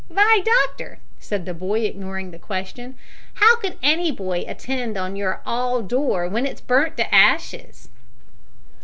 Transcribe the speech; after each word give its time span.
"W'y, 0.11 0.43
doctor," 0.43 0.97
said 1.19 1.45
the 1.45 1.53
boy, 1.53 1.81
ignoring 1.81 2.31
the 2.31 2.39
question, 2.39 2.95
"how 3.35 3.57
could 3.57 3.77
any 3.83 4.11
boy 4.11 4.43
attend 4.47 4.97
on 4.97 5.15
your 5.15 5.43
'all 5.45 5.83
door 5.83 6.23
w'en 6.23 6.47
it's 6.47 6.59
burnt 6.59 6.97
to 6.97 7.03
hashes?" 7.03 7.87